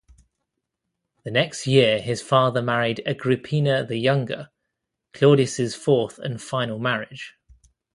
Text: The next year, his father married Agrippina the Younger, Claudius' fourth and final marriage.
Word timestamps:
The 1.23 1.29
next 1.29 1.67
year, 1.67 2.01
his 2.01 2.23
father 2.23 2.59
married 2.63 3.03
Agrippina 3.05 3.85
the 3.85 3.97
Younger, 3.97 4.49
Claudius' 5.13 5.75
fourth 5.75 6.17
and 6.17 6.41
final 6.41 6.79
marriage. 6.79 7.35